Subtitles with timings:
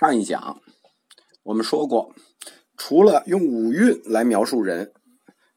[0.00, 0.62] 上一讲
[1.42, 2.14] 我们说过，
[2.78, 4.94] 除了用五蕴来描述人，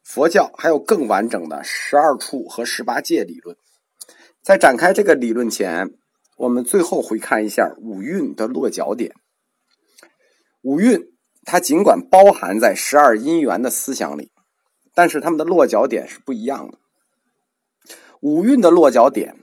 [0.03, 3.55] 佛教还有更完整的十二处和十八界理论。
[4.41, 5.91] 在展开这个理论前，
[6.35, 9.15] 我们最后回看一下五蕴的落脚点。
[10.61, 11.13] 五蕴
[11.45, 14.33] 它尽管包含在十二因缘的思想里，
[14.93, 16.77] 但是它们的落脚点是不一样的。
[18.19, 19.37] 五蕴的落脚点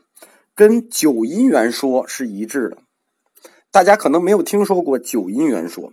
[0.55, 2.82] 跟九因缘说是一致的。
[3.73, 5.92] 大家可能没有听说过九因缘说，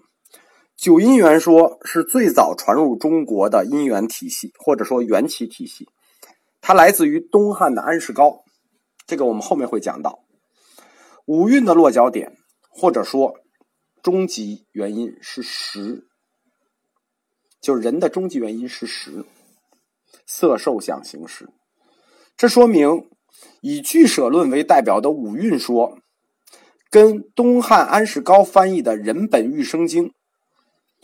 [0.76, 5.88] 九因缘说是最早传入中国的因缘体系，或者说缘起体系，
[6.60, 8.44] 它来自于东汉的安世高，
[9.06, 10.24] 这个我们后面会讲到。
[11.28, 12.36] 五蕴的落脚点，
[12.68, 13.36] 或者说
[14.02, 16.08] 终极原因是识，
[17.62, 19.24] 就人的终极原因是识，
[20.26, 21.48] 色受想行识。
[22.36, 23.08] 这说明
[23.62, 26.00] 以俱舍论为代表的五蕴说。
[26.90, 30.10] 跟东汉安世高翻译的《人本欲生经》，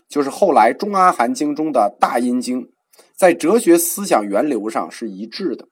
[0.07, 2.71] 就是后来中阿含经中的大阴经，
[3.15, 5.67] 在哲学思想源流上是一致的。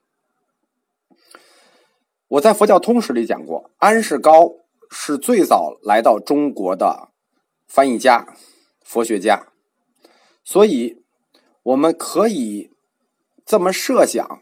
[2.27, 4.55] 我在佛教通史里讲过，安世高
[4.89, 7.09] 是最早来到中国的
[7.67, 8.35] 翻译家、
[8.83, 9.47] 佛学家，
[10.44, 11.02] 所以
[11.63, 12.72] 我们可以
[13.45, 14.41] 这么设想：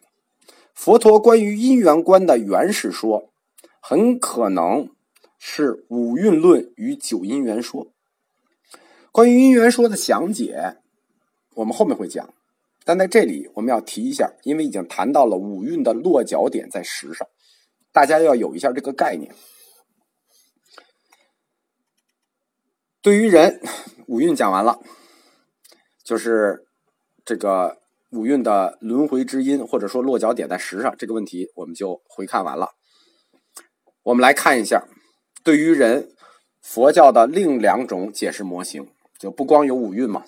[0.73, 3.31] 佛陀关于因缘观的原始说，
[3.79, 4.89] 很可能。
[5.39, 7.91] 是五蕴论与九因缘说。
[9.11, 10.77] 关于因缘说的详解，
[11.55, 12.31] 我们后面会讲。
[12.85, 17.27] 但在这里，我们要提一下，因为已经谈到了五蕴的落脚点在实上，
[17.91, 19.33] 大家要有一下这个概念。
[23.01, 23.61] 对于人，
[24.07, 24.79] 五蕴讲完了，
[26.03, 26.67] 就是
[27.23, 32.75] 这个五蕴的轮回之因，或者说落脚点在实上这个问题，我们就回看完了。
[34.03, 34.87] 我们来看一下。
[35.43, 36.11] 对于人，
[36.61, 40.25] 佛教的另两种解释模型，就不光有五蕴嘛，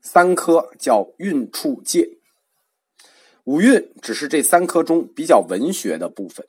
[0.00, 2.18] 三科叫蕴处界。
[3.44, 6.46] 五蕴只是这三科中比较文学的部分，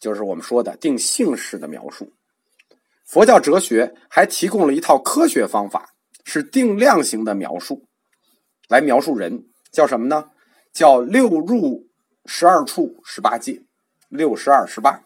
[0.00, 2.12] 就是我们说的定性式的描述。
[3.04, 5.90] 佛教哲学还提供了一套科学方法，
[6.24, 7.86] 是定量型的描述，
[8.66, 10.30] 来描述人，叫什么呢？
[10.72, 11.86] 叫六入
[12.24, 13.62] 十二处十八界，
[14.08, 15.03] 六十二十八。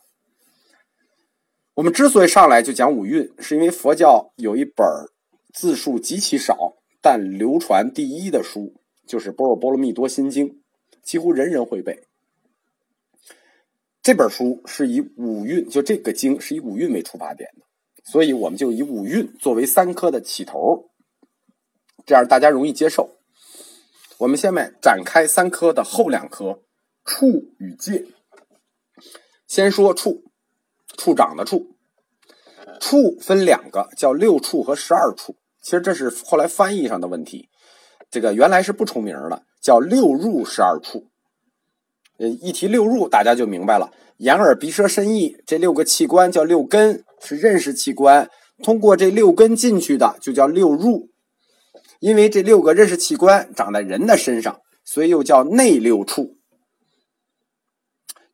[1.78, 4.84] 我们之所以上来就讲五蕴，是因为佛教有一本
[5.55, 8.75] 字数极其少但流传第一的书，
[9.06, 10.49] 就是《般若波罗蜜多心经》，
[11.05, 12.03] 几乎人人会背。
[14.03, 17.62] 这本书是以五蕴，就这个经是以五蕴为出发点的，
[18.11, 20.91] 所以我们就以五蕴作为三科的起头，
[22.05, 23.09] 这样大家容易接受。
[24.19, 26.61] 我们下面展开三科的后两科，
[27.05, 28.05] 处与界。
[29.47, 30.25] 先说处。
[30.99, 31.69] 处长的处，
[32.79, 35.37] 处分两个，叫六处和十二处。
[35.63, 37.49] 其实这是后来翻译上的问题。
[38.11, 41.07] 这个原来是不重名的，叫六入十二处。
[42.19, 43.93] 呃，一提六入，大家就明白了。
[44.19, 48.29] 眼耳鼻舌身意这六个器官叫六根，是认识器官。
[48.63, 51.11] 通过这六根进去的，就叫六入。
[52.01, 56.38] 因为这六个认识器官长在人的身上，所以又叫内六处。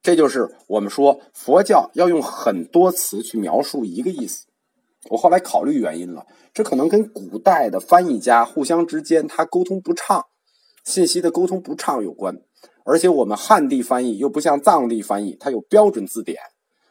[0.04, 4.44] 这就是我们说佛教要用很多词去描述一个意思。
[5.08, 10.26] 我后来考虑原因了，这可能跟古代的翻译家互相之间他沟通不畅，
[10.84, 12.38] 信息的沟通不畅有关。
[12.84, 16.38] 而且我们汉地翻译又不像藏地翻译，它有标准字典，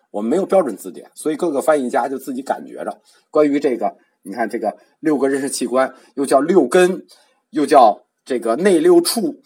[0.10, 3.00] 我们没有标准字典，所以各个翻译家就自己感觉着。
[3.30, 7.06] 关于这个，你看这个六个认识器官，又叫六根，
[7.52, 9.44] 又叫这个内六处。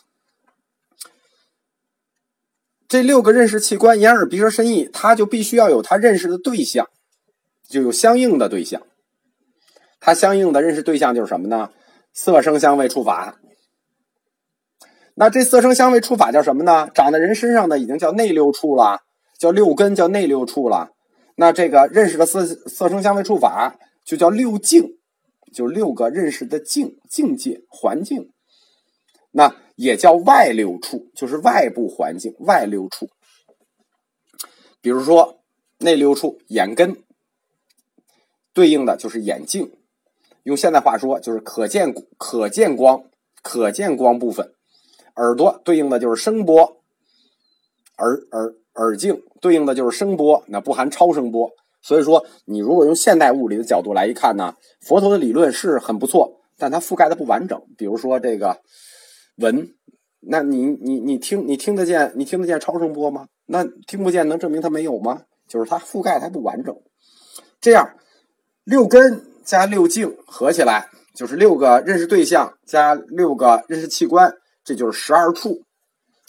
[2.87, 6.87] 这六个认识器官，眼耳鼻舌身意，他就必须要有他认识的对象，
[7.69, 8.81] 就有相应的对象。
[9.99, 11.71] 他相应的认识对象就是什么呢？
[12.13, 13.39] 色声香味触法。
[15.15, 16.89] 那这色声香味触法叫什么呢？
[16.93, 18.99] 长在人身上的已经叫内六处了，
[19.37, 20.91] 叫六根，叫内六处了。
[21.35, 24.97] 那这个认识的色色声香味触法就叫六境，
[25.53, 28.31] 就六个认识的境境界环境。
[29.31, 33.07] 那也叫外六处，就是外部环境外六处。
[34.81, 35.43] 比如说
[35.77, 37.03] 内六处，眼根
[38.53, 39.71] 对应的就是眼镜，
[40.41, 43.03] 用现代话说就是可见可见光
[43.43, 44.51] 可见光部分。
[45.15, 46.81] 耳朵对应的就是声波，
[47.99, 51.51] 耳耳耳镜对应的就是声波，那不含超声波。
[51.83, 57.61] 所以说，你如果用现代物理的角度来一看呢，佛陀的理论是很不错，但它覆盖的不完整。
[57.77, 58.59] 比如说这个。
[59.37, 59.73] 闻，
[60.19, 63.27] 那你你你听你听得见你听得见超声波吗？
[63.45, 65.21] 那听不见能证明它没有吗？
[65.47, 66.75] 就是它覆盖它不完整。
[67.61, 67.95] 这样，
[68.63, 75.63] 六根加六境合起来就是六个认识对象加六个认识器官，这就是十二处。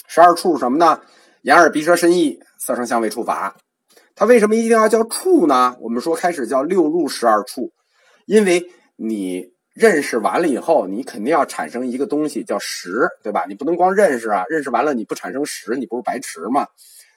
[0.06, 1.00] 十二处什么呢？
[1.42, 3.56] 眼耳鼻舌身意，色声香味触法。
[4.14, 5.76] 它为什么一定要叫处呢？
[5.80, 7.72] 我们说开始叫六入十二处，
[8.26, 13.44] 因为你认识完了以后，你肯定要产生一个东西叫识，对吧？
[13.48, 16.66] 你不能光认识啊，认识完了你不产生识，你不是白痴吗？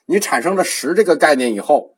[0.06, 1.96] 你产生了识这个概念以后，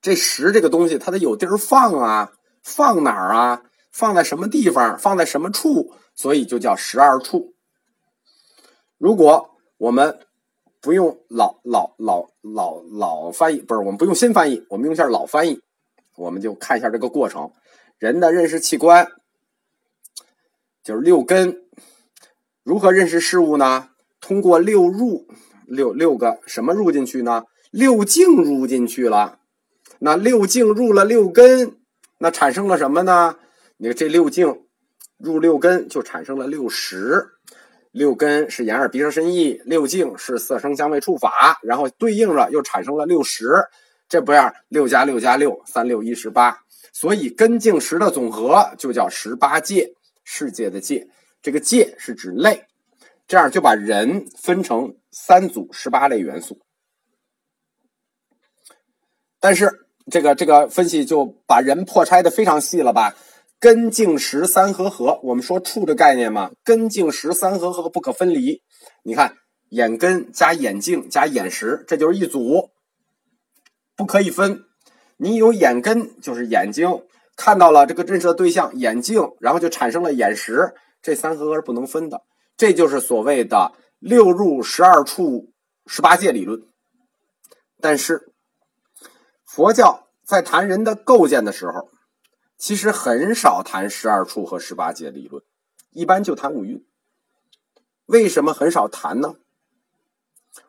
[0.00, 2.32] 这识这个东西它得有地儿放啊，
[2.62, 3.62] 放哪儿啊？
[3.92, 4.98] 放在什么地方？
[4.98, 5.92] 放在什么处？
[6.14, 7.52] 所以就叫十二处。
[8.96, 10.20] 如果我们
[10.80, 15.60] 不用老老老老老翻译，不是我们不用新翻译，我们用一下老翻译，
[16.16, 17.52] 我们就看一下这个过程。
[17.98, 19.06] 人的认识器官
[20.84, 21.62] 就是六根，
[22.62, 23.88] 如何认识事物呢？
[24.20, 25.26] 通过六入，
[25.66, 27.44] 六六个什么入进去呢？
[27.70, 29.38] 六境入进去了。
[30.00, 31.78] 那六境入了六根，
[32.18, 33.36] 那产生了什么呢？
[33.78, 34.60] 你看这六境
[35.16, 37.28] 入六根，就产生了六识。
[37.90, 43.48] 六根是眼耳鼻舌身意，六境是色声香味触法，然后对应着又产生了六识，
[44.06, 46.58] 这不样，六加六加六，三六一十八，
[46.92, 51.06] 所以根境识的总和就叫十八界，世界的界，
[51.40, 52.64] 这个界是指类，
[53.28, 56.58] 这样就把人分成三组十八类元素。
[59.38, 63.14] 但是这个这个分析就把人破拆的非常细了吧？
[63.60, 68.62] 根境识三合合，我们说处的概念嘛，根境识三合合不可分离。
[69.02, 69.36] 你看，
[69.70, 72.70] 眼根加眼镜加眼石，这就是一组，
[73.96, 74.64] 不可以分。
[75.16, 77.04] 你有眼根就是眼睛
[77.36, 82.22] 看到了这个认识的对象眼镜，然后就产生了眼识，这三合合是不能分的。
[82.56, 85.52] 这就是所谓的六入十二处
[85.86, 86.62] 十八界理论。
[87.80, 88.32] 但是
[89.44, 91.90] 佛教在谈人的构建的时候。
[92.56, 95.42] 其实很少谈十二处和十八界理论，
[95.90, 96.86] 一般就谈五蕴。
[98.06, 99.34] 为什么很少谈呢？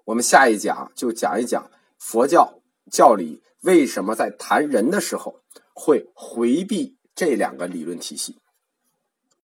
[0.05, 2.59] 我们下一讲就讲一讲佛教
[2.91, 5.41] 教理为什么在谈人的时候
[5.75, 8.37] 会回避这两个理论体系。